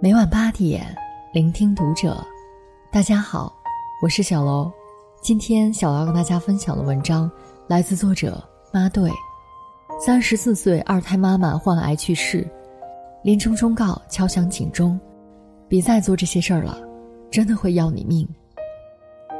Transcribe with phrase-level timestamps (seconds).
[0.00, 0.96] 每晚八点，
[1.32, 2.24] 聆听读者。
[2.88, 3.52] 大家好，
[4.00, 4.70] 我是小楼。
[5.20, 7.28] 今天小楼要跟大家分享的文章
[7.66, 8.40] 来自作者
[8.72, 9.10] 妈对。
[9.98, 12.48] 三十四岁二胎妈妈患癌去世，
[13.24, 14.98] 临终忠告敲响警钟：
[15.66, 16.78] 别再做这些事儿了，
[17.28, 18.26] 真的会要你命。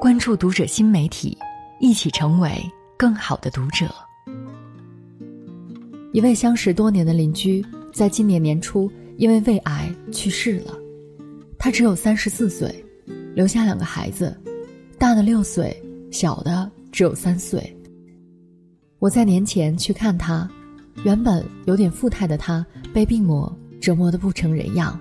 [0.00, 1.36] 关注读者新媒体，
[1.80, 2.50] 一起成为
[2.96, 3.94] 更好的读者。
[6.14, 7.62] 一位相识多年的邻居，
[7.92, 10.76] 在今年年初因为胃癌去世了。
[11.58, 12.84] 他只有三十四岁，
[13.34, 14.36] 留下两个孩子，
[14.98, 15.74] 大的六岁，
[16.10, 17.76] 小的只有三岁。
[18.98, 20.48] 我在年前去看他，
[21.04, 23.50] 原本有点富态的他，被病魔
[23.80, 24.98] 折磨得不成人样。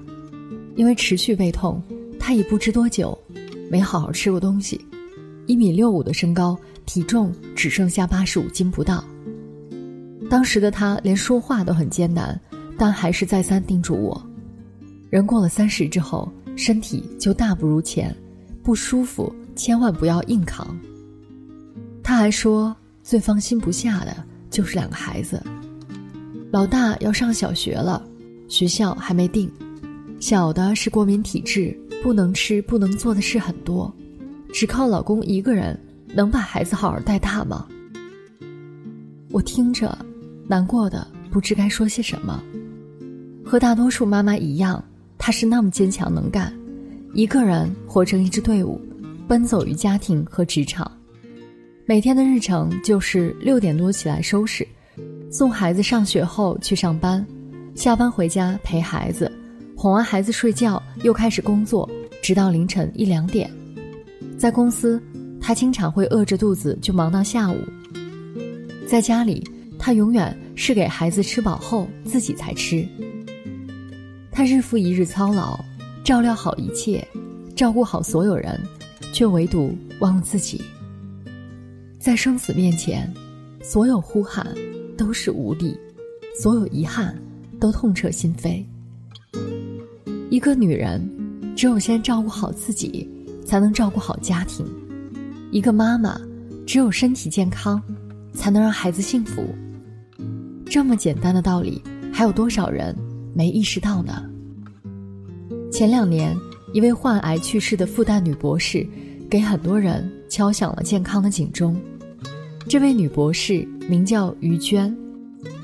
[0.76, 1.82] 因为持续胃痛，
[2.20, 3.18] 他已不知多久
[3.72, 4.80] 没好好吃过东西。
[5.46, 9.04] 一米六五的身高，体重只剩下八十五斤不到。
[10.30, 12.40] 当时的他连说话都很艰难，
[12.78, 14.30] 但还是再三叮嘱我：
[15.10, 18.16] 人过了三十之后，身体就大不如前，
[18.64, 20.78] 不舒服千万不要硬扛。
[22.04, 24.16] 他还说，最放心不下的
[24.50, 25.42] 就是两个孩子，
[26.52, 28.06] 老大要上小学了，
[28.48, 29.48] 学校还没定；
[30.20, 33.94] 小的是过敏体质，不能吃不能做的事很多，
[34.54, 35.80] 只靠老公一个人
[36.14, 37.68] 能把孩子好好带大吗？
[39.32, 39.98] 我听着。
[40.48, 42.40] 难过的不知该说些什么。
[43.46, 44.84] 和大多数妈妈一样，
[45.20, 46.52] 她是那么坚强能干，
[47.14, 48.82] 一个人活成一支队伍，
[49.28, 50.92] 奔走于家庭和职场。
[51.86, 54.68] 每天的日程就是六点多起来收拾，
[55.30, 57.24] 送孩子上学后去上班，
[57.76, 59.32] 下班回家陪孩子，
[59.78, 61.88] 哄完孩子睡觉又开始工作，
[62.24, 63.48] 直到凌晨一两点。
[64.40, 65.00] 在公司，
[65.40, 67.58] 她经常会饿着肚子就忙到下午。
[68.88, 69.44] 在家里。
[69.78, 72.88] 他永远是给孩子吃饱后自己才吃。
[74.36, 75.58] 他日复一日操劳，
[76.04, 77.08] 照料好一切，
[77.56, 78.60] 照顾好所有人，
[79.14, 80.62] 却唯独忘了自己。
[81.98, 83.10] 在生死面前，
[83.64, 84.46] 所有呼喊
[84.98, 85.80] 都是无力，
[86.38, 87.18] 所有遗憾
[87.62, 88.62] 都痛彻心扉。
[90.30, 91.02] 一个女人，
[91.56, 93.10] 只有先照顾好自己，
[93.46, 94.66] 才能照顾好家庭；
[95.50, 96.20] 一个妈妈，
[96.68, 97.82] 只有身体健康，
[98.34, 99.46] 才能让孩子幸福。
[100.66, 101.82] 这么简单的道理，
[102.12, 102.94] 还有多少人
[103.36, 104.24] 没意识到呢？
[105.70, 106.34] 前两年，
[106.74, 108.88] 一位患癌去世的复旦女博士，
[109.30, 111.76] 给很多人敲响了健康的警钟。
[112.70, 114.96] 这位女博士名叫于娟，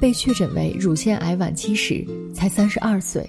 [0.02, 3.28] 被确诊为乳腺癌晚期时才三十二岁，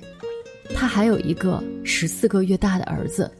[0.74, 3.30] 她还有一个十四个月大的儿子，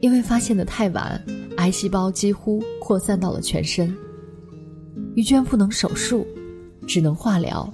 [0.00, 1.22] 因为发现的太晚，
[1.58, 3.94] 癌细胞几乎扩散到了全身。
[5.14, 6.26] 于娟不能手术。
[6.86, 7.72] 只能化疗，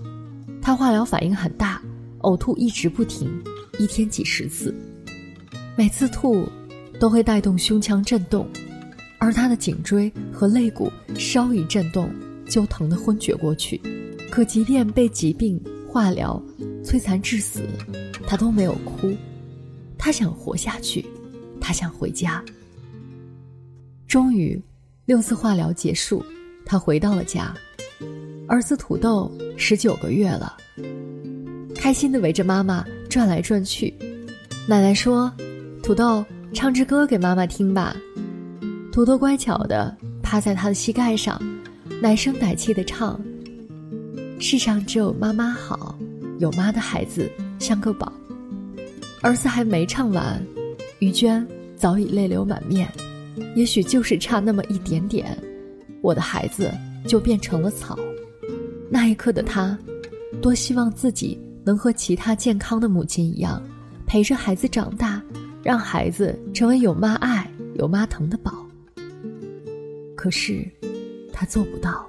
[0.60, 1.81] 她化疗反应很大，
[2.21, 3.31] 呕吐一直不停，
[3.78, 4.75] 一天几十次，
[5.77, 6.49] 每次吐
[6.99, 8.49] 都会带动胸腔震动，
[9.19, 12.10] 而他的颈椎和肋骨稍一震动
[12.49, 13.81] 就疼得昏厥过去。
[14.31, 16.43] 可即便被疾病、化疗
[16.84, 17.62] 摧残致死，
[18.26, 19.15] 他都没有哭，
[19.97, 21.06] 他想活下去，
[21.60, 22.44] 他想回家。
[24.09, 24.60] 终于，
[25.05, 26.25] 六次化疗结束，
[26.65, 27.55] 他回到了家。
[28.49, 30.56] 儿子土豆十九个月了，
[31.86, 33.94] 开心的围着妈妈转来转去。
[34.66, 35.32] 奶奶说
[35.84, 37.97] ：“土豆，唱支歌给妈妈听吧。”
[38.91, 41.41] 土豆乖巧的趴在他的膝盖上，
[42.02, 43.25] 奶声奶气的唱
[44.41, 45.96] ：“世上只有妈妈好，
[46.41, 47.30] 有妈的孩子
[47.60, 48.12] 像个宝。”
[49.22, 50.44] 儿子还没唱完，
[50.98, 51.46] 于娟
[51.76, 52.91] 早已泪流满面。
[53.54, 55.38] 也许就是差那么一点点，
[56.02, 56.69] 我的孩子
[57.06, 57.96] 就变成了草。
[58.91, 59.78] 那一刻的他，
[60.42, 63.60] 多希望自己能和其他健康的母亲一样，
[64.06, 65.21] 陪着孩子长大，
[65.65, 68.65] 让孩子成为有妈爱、有妈疼的宝。
[70.15, 70.65] 可是，
[71.32, 72.06] 他做不到。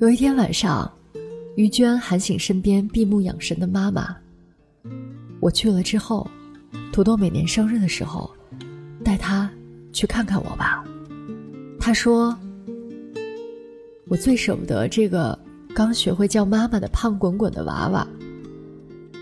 [0.00, 0.92] 有一天晚上，
[1.54, 4.16] 于娟喊醒身边闭目养神的妈妈。
[5.38, 6.28] 我去了之后，
[6.92, 8.28] 土豆每年生日的时候，
[9.04, 9.48] 带他
[9.92, 10.84] 去看看我吧。
[11.78, 12.36] 他说。
[14.08, 15.36] 我最舍不得这个
[15.74, 18.06] 刚学会叫妈妈的胖滚滚的娃娃。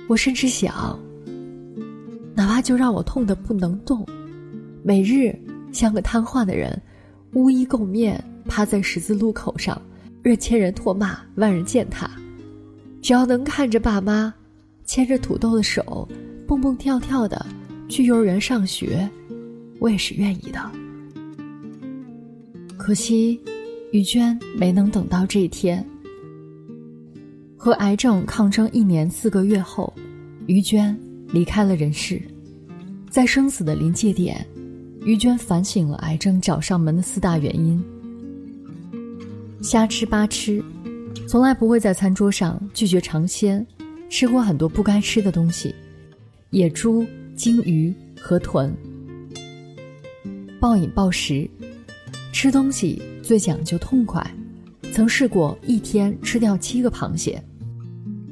[0.09, 0.99] 我甚至想，
[2.35, 4.07] 哪怕就让我痛得不能动，
[4.83, 5.35] 每日
[5.73, 6.81] 像个瘫痪的人，
[7.33, 9.81] 乌衣垢面趴在十字路口上，
[10.23, 12.11] 任千人唾骂，万人践踏，
[13.03, 14.33] 只要能看着爸妈
[14.85, 16.09] 牵着土豆的手，
[16.47, 17.45] 蹦蹦跳跳的
[17.89, 19.09] 去幼儿园上学，
[19.79, 20.71] 我也是愿意的。
[22.77, 23.41] 可惜。
[23.93, 25.87] 于娟没能等到这一天。
[27.65, 29.91] 和癌症抗争一年四个月后，
[30.45, 30.95] 于娟
[31.29, 32.21] 离开了人世。
[33.09, 34.47] 在生死的临界点，
[35.01, 37.83] 于娟反省了癌症找上门的四大原因：
[39.63, 40.63] 瞎吃八吃，
[41.27, 43.67] 从来不会在餐桌上拒绝尝鲜，
[44.11, 45.75] 吃过很多不该吃的东西，
[46.51, 47.03] 野猪、
[47.35, 48.77] 鲸鱼、河豚。
[50.61, 51.49] 暴饮暴食，
[52.31, 54.23] 吃东西最讲究痛快，
[54.93, 57.43] 曾试过一天吃掉七个螃蟹。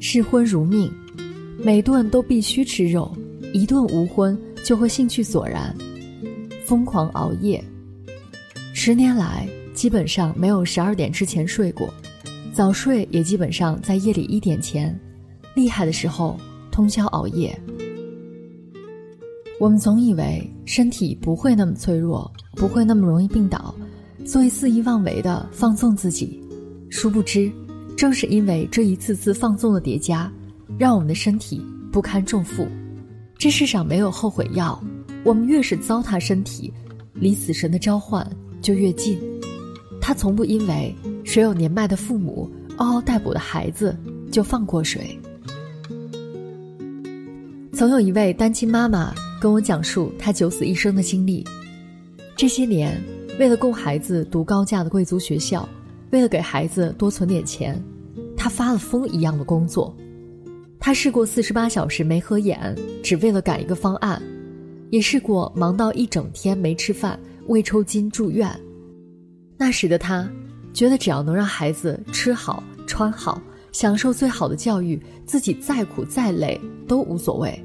[0.05, 0.93] 嗜荤如命，
[1.63, 3.17] 每顿都必须吃肉，
[3.55, 4.37] 一顿无荤。
[4.65, 5.75] 就会兴趣索然，
[6.67, 7.63] 疯狂熬夜。
[8.75, 11.93] 十年来，基本上没有十二点之前睡过，
[12.53, 14.99] 早睡也基本上在夜里一点前。
[15.55, 16.37] 厉害的时候，
[16.73, 17.57] 通宵熬夜。
[19.61, 23.73] 我们总以为身体不会那么脆弱，不会那么容易病倒，
[24.25, 26.43] 所以肆意妄为的放纵自己。
[26.89, 27.51] 殊不知，
[27.97, 30.31] 正是因为这一次次放纵的叠加，
[30.79, 32.67] 让我们的身体不堪重负。
[33.39, 34.83] 这世上没有后悔药，
[35.25, 36.73] 我们越是糟蹋身体，
[37.15, 38.29] 离死神的召唤
[38.61, 39.19] 就越近。
[40.01, 40.95] 他从不因为
[41.25, 43.97] 谁有年迈的父母、嗷嗷待哺的孩子
[44.31, 45.19] 就放过谁。
[47.73, 51.45] 曾有一位单亲妈妈跟我讲述她九死一生的经历。
[52.37, 53.01] 这些年，
[53.39, 55.69] 为了供孩子读高价的贵族学校，
[56.13, 57.83] 为了给孩子多存点钱，
[58.37, 59.95] 他发了疯一样的工作。
[60.79, 64.21] 他试过四十八小时没合眼，只为了赶一个方案；
[64.91, 68.49] 也试过忙到一整天没吃饭、胃抽筋住院。
[69.57, 70.29] 那时的他，
[70.75, 77.59] 觉得只要能让孩子吃好、穿好、享受最好的教育，自己再苦再累都无所谓。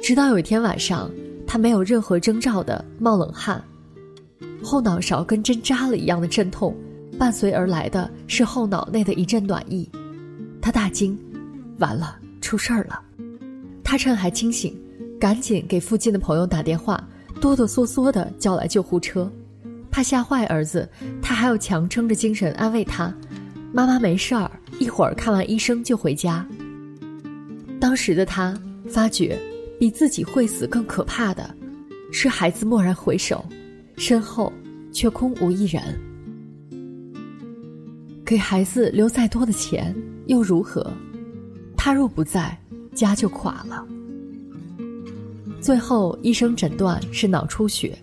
[0.00, 1.10] 直到有一天晚上，
[1.44, 3.60] 他没有任何征兆的冒冷汗，
[4.62, 6.76] 后脑勺跟针扎了一样的阵痛，
[7.22, 9.88] 伴随而来的是后脑内的一阵暖意。
[10.60, 11.16] 他大惊。
[11.78, 13.00] 完了，出事儿了！
[13.84, 14.76] 他趁还清醒，
[15.20, 17.00] 赶紧给附近的朋友打电话，
[17.40, 19.30] 哆哆嗦嗦的叫来救护车。
[19.88, 20.88] 怕吓坏儿子，
[21.22, 23.14] 他还要强撑着精神安慰他
[23.72, 26.44] ：“妈妈没事儿，一会儿看完医生就回家。”
[27.78, 28.52] 当时的他
[28.88, 29.38] 发觉，
[29.78, 31.54] 比自己会死更可怕的，
[32.10, 33.44] 是孩子蓦然回首，
[33.96, 34.52] 身后
[34.92, 35.80] 却空无一人。
[38.32, 39.94] 给孩子留再多的钱
[40.24, 40.90] 又如何？
[41.76, 42.58] 他若不在，
[42.94, 43.86] 家就垮了。
[45.60, 47.94] 最后医生诊断是脑出血，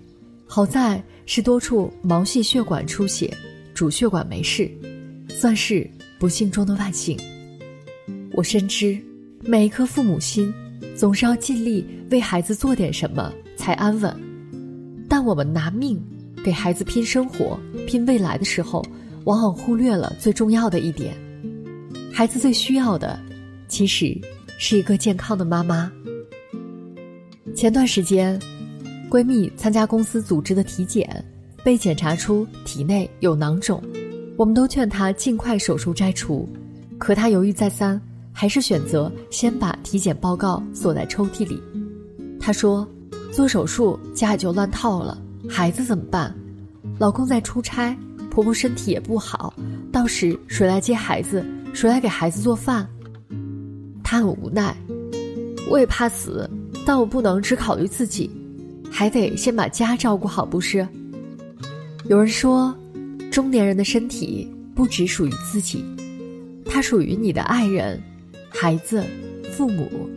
[0.46, 3.36] 好在是多处毛细血管出血，
[3.74, 4.70] 主血管没事，
[5.30, 5.90] 算是
[6.20, 7.18] 不幸中的万幸。
[8.34, 9.02] 我深知，
[9.42, 10.54] 每一颗父母心，
[10.96, 14.16] 总是要尽力为孩子做点什么才安稳。
[15.10, 16.00] 但我们拿命
[16.44, 18.86] 给孩子拼生活、拼未来的时候，
[19.26, 21.16] 往往忽略了最重要的一点：
[22.14, 23.20] 孩子最需要的。
[23.68, 24.20] 其实
[24.58, 25.92] 是一个健康的妈妈。
[27.56, 28.40] 前段时间，
[29.10, 31.24] 闺蜜参加公司组织的体检，
[31.64, 33.80] 被检查出体内有囊肿，
[34.38, 36.50] 我们都劝她尽快手术摘除，
[36.98, 38.02] 可她犹豫再三，
[38.34, 41.62] 还是选择先把体检报告锁在抽屉里。
[42.40, 42.88] 她说
[43.32, 46.36] ：“做手术家里就乱套了，孩子怎么办？
[46.98, 47.96] 老公在出差，
[48.40, 49.54] 婆婆身体也不好，
[49.92, 51.46] 到时谁来接孩子？
[51.74, 52.88] 谁来给孩子做饭？”
[54.02, 54.74] 他很无奈，
[55.70, 56.50] 我也怕死，
[56.86, 58.32] 但我不能只考虑自己，
[58.90, 60.88] 还得先把家照顾好，不是？
[62.06, 62.74] 有人说，
[63.30, 65.84] 中年人的身体不只属于自己，
[66.64, 68.02] 它属于你的爱人、
[68.48, 69.04] 孩子、
[69.52, 70.10] 父母。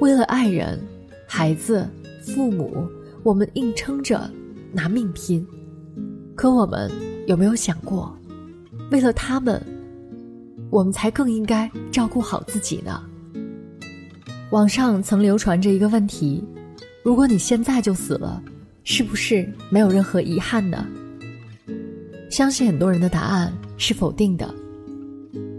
[0.00, 0.84] 为了爱人、
[1.24, 1.88] 孩子、
[2.20, 2.84] 父母，
[3.22, 4.28] 我们硬撑着
[4.72, 5.46] 拿命拼，
[6.36, 6.92] 可我们
[7.26, 8.14] 有没有想过，
[8.92, 9.60] 为了他们？
[10.68, 13.02] 我们才更应该照顾好自己呢。
[14.50, 16.44] 网上曾流传着一个问题：
[17.02, 18.42] 如果你现在就死了，
[18.84, 20.86] 是不是没有任何遗憾呢？
[22.30, 24.52] 相信很多人的答案是否定的。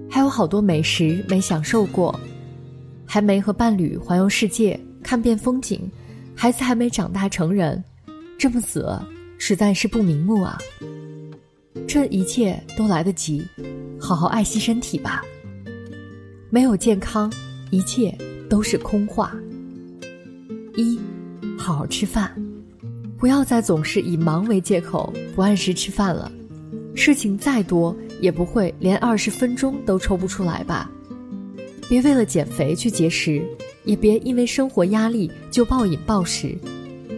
[0.10, 2.17] 还有好多美食没享受过，
[3.05, 5.89] 还没和伴侣环游世界看遍风景，
[6.36, 7.84] 孩子还没长大成人，
[8.38, 9.07] 这么死了
[9.38, 10.58] 实在是不瞑目啊！
[11.88, 13.46] 这一切都来得及。
[14.00, 15.24] 好好爱惜身体吧。
[16.50, 17.32] 没有健康，
[17.72, 18.15] 一切
[18.50, 19.36] 都是空话。
[20.75, 21.00] 一，
[21.58, 22.32] 好好吃饭，
[23.17, 26.32] 不要再总是以忙为借口不按时吃饭了。
[26.96, 30.89] 事情再多，也不会连二十分钟都抽不出来吧？
[31.89, 33.41] 别为了减肥去节食，
[33.86, 36.58] 也别因为生活压力就暴饮暴食，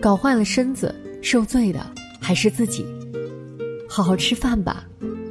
[0.02, 1.86] 搞坏了身子，受罪的
[2.20, 2.86] 还是自己。
[3.88, 4.88] 好好吃饭吧，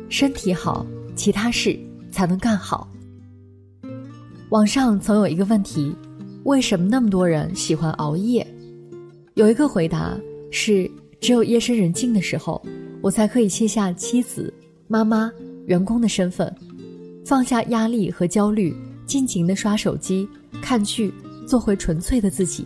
[0.08, 0.86] 身体好。
[1.14, 1.76] 其他事
[2.12, 2.88] 才能干好。
[4.50, 5.92] 网上曾有一个问题：
[6.44, 8.46] 为什么那么多人喜欢熬夜？
[9.34, 10.16] 有一个回答
[10.52, 10.88] 是：
[11.20, 12.64] 只有夜深人静的时候，
[13.02, 14.54] 我才可以卸下妻子、
[14.86, 15.28] 妈妈、
[15.66, 16.54] 员工的身份，
[17.26, 18.72] 放下压力和焦虑，
[19.04, 20.28] 尽情的刷手机、
[20.62, 21.12] 看剧，
[21.48, 22.64] 做回纯粹的自己。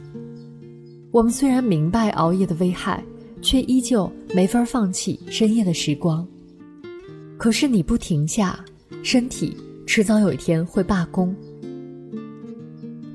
[1.10, 3.02] 我们虽然明白熬夜的危害，
[3.42, 6.26] 却依旧没法放弃深夜的时光。
[7.36, 8.64] 可是你不停下，
[9.02, 9.56] 身体
[9.86, 11.34] 迟早有一天会罢工。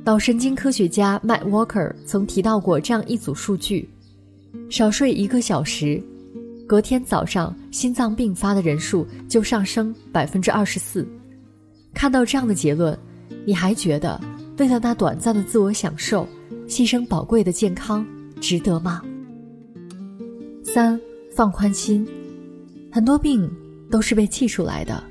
[0.04, 3.90] 脑神经科学家 Matt Walker 曾提到过这样一组数据：
[4.70, 6.02] 少睡一个小时，
[6.66, 11.08] 隔天早上心脏病发的人数就上升百分之二十四。
[11.94, 12.98] 看到这样的结论，
[13.46, 14.20] 你还觉得
[14.58, 16.28] 为了那短暂的自我享受，
[16.68, 18.06] 牺牲宝贵的健康
[18.40, 19.02] 值得吗？
[20.68, 21.00] 三，
[21.34, 22.06] 放宽心，
[22.92, 23.50] 很多病
[23.90, 25.02] 都是被气出来的。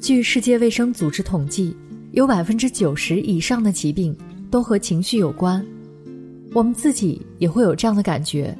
[0.00, 1.76] 据世界卫生组织统计。
[2.12, 4.16] 有百分之九十以上的疾病
[4.50, 5.62] 都和情绪有关，
[6.54, 8.56] 我们自己也会有这样的感觉，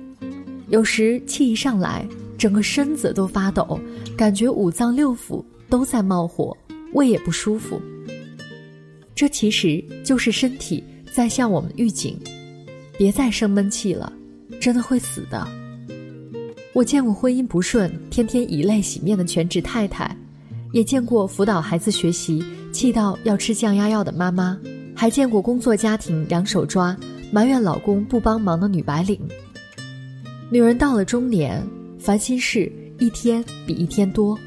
[0.69, 3.81] 有时气一上来，整个身子都发抖，
[4.15, 6.55] 感觉五脏六腑都在冒火，
[6.93, 7.81] 胃也不舒服。
[9.15, 12.21] 这其实就是身体在向我们预警，
[12.99, 14.13] 别再生闷气了，
[14.61, 15.49] 真的会死的。
[16.77, 20.15] 我见过婚姻不顺、天天以泪洗面的全职太太。
[20.73, 24.61] 也见过辅导孩子学习气到要吃降压药的妈妈，
[24.95, 26.95] 还见过工作家庭两手抓
[27.33, 29.19] 埋怨老公不帮忙的女白领。
[30.51, 31.67] 女人到了中年，
[31.99, 34.39] 烦心事一天比一天多，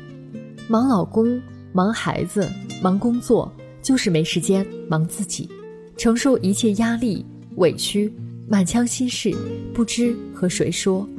[0.68, 1.42] 忙老公、
[1.74, 2.48] 忙孩子、
[2.80, 5.50] 忙工作，就是没时间忙自己，
[5.98, 8.14] 承受一切压力、委屈，
[8.48, 9.36] 满腔心事
[9.74, 11.10] 不知和谁说，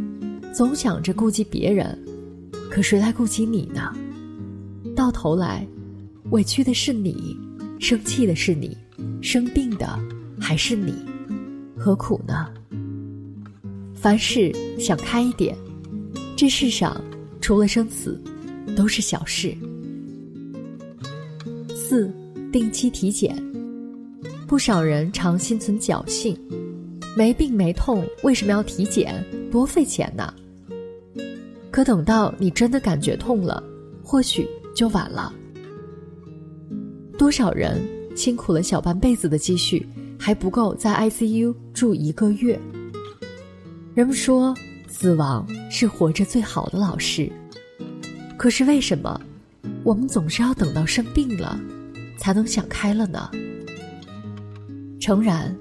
[0.53, 1.97] 总想着顾及别人，
[2.71, 3.95] 可谁来顾及你呢？
[4.97, 5.67] 到头来，
[6.31, 7.37] 委屈的是你，
[7.79, 8.77] 生气的是你，
[9.23, 9.99] 生病的
[10.41, 10.95] 还是你，
[11.77, 12.49] 何苦呢？
[13.95, 15.57] 凡事想开一点，
[16.37, 17.01] 这世上
[17.41, 18.21] 除了生死，
[18.77, 19.55] 都是小事。
[21.75, 22.13] 四，
[22.53, 23.37] 定期体检。
[24.47, 26.37] 不少人常心存侥幸，
[27.17, 29.25] 没病没痛，为什么要体检？
[29.51, 30.33] 多费钱呢？
[31.71, 33.63] 可等到你真的感觉痛了，
[34.03, 34.49] 或许。
[34.73, 35.35] 就晚了。
[37.19, 37.83] 多少人
[38.17, 39.87] 辛苦了小半辈子的积蓄，
[40.19, 42.59] 还不够在 ICU 住一个月。
[43.93, 44.55] 人们说，
[44.89, 47.31] 死亡是活着最好的老师。
[48.39, 49.21] 可是为什么，
[49.83, 51.61] 我们总是要等到生病了，
[52.17, 53.29] 才能想开了呢？
[55.01, 55.55] 诚然，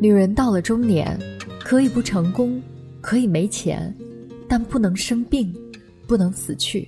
[0.00, 1.16] 女人到了中年，
[1.60, 2.60] 可以不成功，
[3.08, 3.96] 可以没钱，
[4.46, 5.50] 但不能生病，
[6.06, 6.86] 不能死去。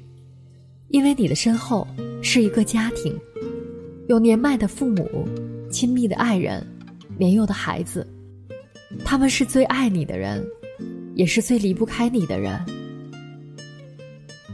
[0.88, 1.88] 因为你的身后
[2.20, 3.18] 是一个家庭，
[4.06, 5.26] 有年迈的父母、
[5.70, 6.62] 亲密的爱人、
[7.16, 8.06] 年幼的孩子，
[9.02, 10.46] 他们是最爱你的人，
[11.14, 12.60] 也是最离不开你的人。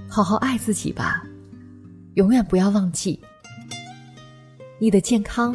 [0.09, 1.27] 好好爱自己吧，
[2.15, 3.19] 永远不要忘记，
[4.79, 5.53] 你的健康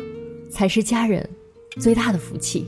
[0.50, 1.26] 才是家人
[1.80, 2.68] 最大的福气。